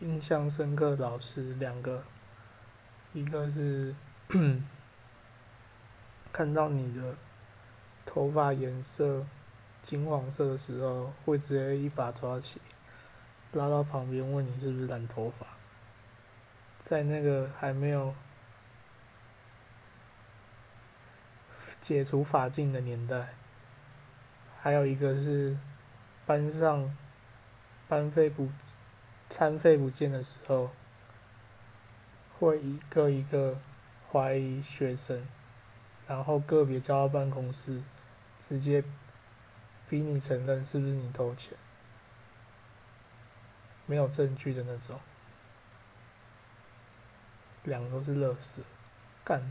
[0.00, 2.04] 印象深刻老师两个，
[3.12, 3.94] 一个是
[6.32, 7.16] 看到你的
[8.06, 9.26] 头发颜色
[9.82, 12.60] 金黄色的时候，会直接一把抓起，
[13.52, 15.46] 拉到旁边问你是不是染头发。
[16.78, 18.14] 在那个还没有
[21.80, 23.34] 解除法禁的年代，
[24.60, 25.58] 还有一个是
[26.24, 26.96] 班上
[27.88, 28.48] 班费不
[29.30, 30.70] 餐费不见的时候，
[32.38, 33.58] 会一个一个
[34.10, 35.26] 怀疑学生，
[36.06, 37.82] 然后个别交到办公室，
[38.40, 38.82] 直接
[39.88, 41.56] 逼你承认是不是你偷钱，
[43.86, 44.98] 没有证据的那种。
[47.64, 48.62] 两个都是乐色，
[49.24, 49.50] 干你！